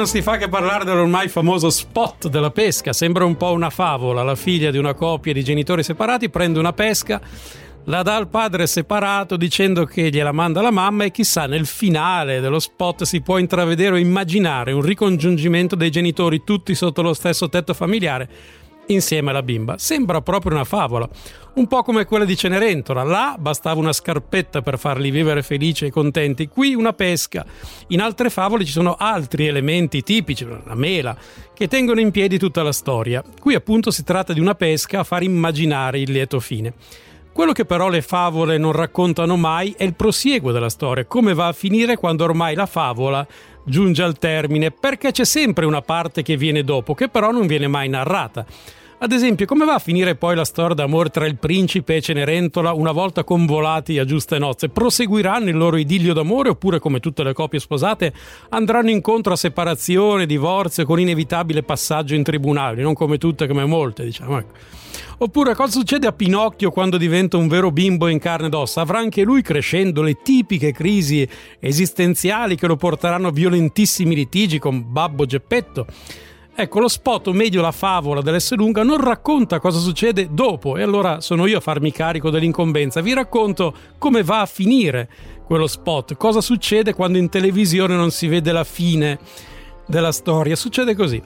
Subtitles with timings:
[0.00, 2.94] non si fa che parlare dell'ormai famoso spot della pesca.
[2.94, 4.22] Sembra un po' una favola.
[4.22, 7.20] La figlia di una coppia di genitori separati prende una pesca,
[7.84, 12.40] la dà al padre separato dicendo che gliela manda la mamma e chissà nel finale
[12.40, 17.50] dello spot si può intravedere o immaginare un ricongiungimento dei genitori tutti sotto lo stesso
[17.50, 18.28] tetto familiare
[18.92, 19.78] insieme alla bimba.
[19.78, 21.08] Sembra proprio una favola,
[21.54, 23.02] un po' come quella di Cenerentola.
[23.02, 27.44] Là bastava una scarpetta per farli vivere felici e contenti, qui una pesca.
[27.88, 31.16] In altre favole ci sono altri elementi tipici, la mela,
[31.54, 33.22] che tengono in piedi tutta la storia.
[33.38, 36.74] Qui appunto si tratta di una pesca a far immaginare il lieto fine.
[37.32, 41.46] Quello che però le favole non raccontano mai è il prosieguo della storia, come va
[41.46, 43.26] a finire quando ormai la favola
[43.64, 47.66] giunge al termine, perché c'è sempre una parte che viene dopo, che però non viene
[47.66, 48.44] mai narrata.
[49.02, 52.74] Ad esempio, come va a finire poi la storia d'amore tra il principe e Cenerentola
[52.74, 54.68] una volta convolati a giuste nozze?
[54.68, 58.12] Proseguiranno il loro idillio d'amore oppure, come tutte le coppie sposate,
[58.50, 64.04] andranno incontro a separazione, divorzio con inevitabile passaggio in tribunale, non come tutte, come molte,
[64.04, 64.36] diciamo.
[64.36, 64.52] Ecco.
[65.22, 68.80] Oppure cosa succede a Pinocchio quando diventa un vero bimbo in carne ed ossa?
[68.80, 74.90] Avrà anche lui crescendo le tipiche crisi esistenziali che lo porteranno a violentissimi litigi con
[74.90, 75.84] Babbo Geppetto?
[76.54, 81.20] Ecco, lo spot, o meglio la favola dell'Esselunga, non racconta cosa succede dopo e allora
[81.20, 83.02] sono io a farmi carico dell'incombenza.
[83.02, 85.10] Vi racconto come va a finire
[85.44, 89.18] quello spot, cosa succede quando in televisione non si vede la fine
[89.84, 90.56] della storia.
[90.56, 91.22] Succede così.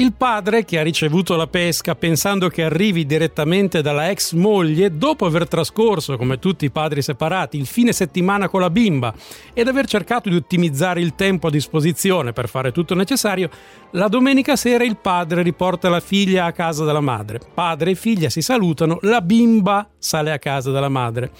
[0.00, 5.26] Il padre, che ha ricevuto la pesca pensando che arrivi direttamente dalla ex moglie, dopo
[5.26, 9.12] aver trascorso, come tutti i padri separati, il fine settimana con la bimba
[9.52, 13.50] ed aver cercato di ottimizzare il tempo a disposizione per fare tutto necessario,
[13.90, 17.40] la domenica sera il padre riporta la figlia a casa della madre.
[17.52, 21.32] Padre e figlia si salutano, la bimba sale a casa della madre.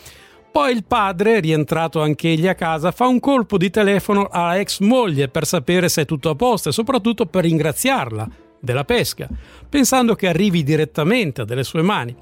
[0.51, 5.29] Poi il padre, rientrato anch'egli a casa, fa un colpo di telefono alla ex moglie
[5.29, 9.29] per sapere se è tutto a posto e soprattutto per ringraziarla della pesca,
[9.69, 12.15] pensando che arrivi direttamente a delle sue mani.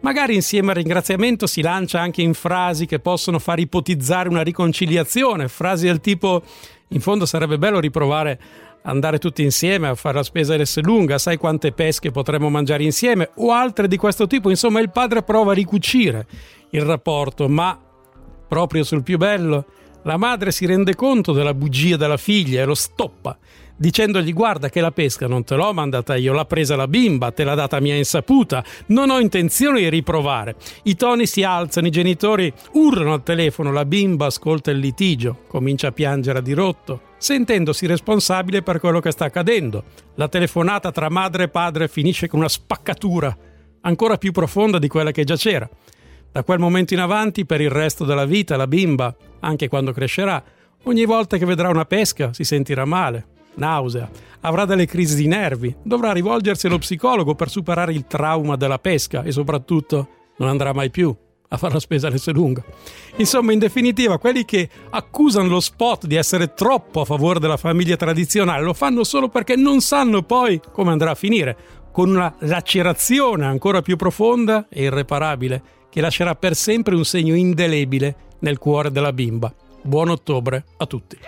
[0.00, 5.48] Magari insieme al ringraziamento si lancia anche in frasi che possono far ipotizzare una riconciliazione,
[5.48, 6.42] frasi del tipo
[6.92, 8.40] in fondo sarebbe bello riprovare
[8.82, 13.52] andare tutti insieme a fare la spesa lunga, sai quante pesche potremmo mangiare insieme o
[13.52, 14.50] altre di questo tipo.
[14.50, 16.26] Insomma, il padre prova a ricucire
[16.70, 17.78] il rapporto, ma
[18.48, 19.66] proprio sul più bello,
[20.04, 23.38] la madre si rende conto della bugia della figlia e lo stoppa
[23.80, 27.44] dicendogli guarda che la pesca non te l'ho mandata io, l'ha presa la bimba, te
[27.44, 30.56] l'ha data mia insaputa, non ho intenzione di riprovare.
[30.82, 35.88] I toni si alzano, i genitori urlano al telefono, la bimba ascolta il litigio, comincia
[35.88, 39.84] a piangere a dirotto, sentendosi responsabile per quello che sta accadendo.
[40.16, 43.34] La telefonata tra madre e padre finisce con una spaccatura
[43.80, 45.66] ancora più profonda di quella che già c'era.
[46.32, 50.40] Da quel momento in avanti, per il resto della vita, la bimba, anche quando crescerà,
[50.84, 54.08] ogni volta che vedrà una pesca si sentirà male, nausea,
[54.42, 59.24] avrà delle crisi di nervi, dovrà rivolgersi allo psicologo per superare il trauma della pesca
[59.24, 61.14] e soprattutto non andrà mai più
[61.52, 62.62] a fare la spesa lunga.
[63.16, 67.96] Insomma, in definitiva, quelli che accusano lo spot di essere troppo a favore della famiglia
[67.96, 71.56] tradizionale lo fanno solo perché non sanno poi come andrà a finire,
[71.90, 78.14] con una lacerazione ancora più profonda e irreparabile che lascerà per sempre un segno indelebile
[78.40, 79.52] nel cuore della bimba.
[79.82, 81.18] Buon ottobre a tutti.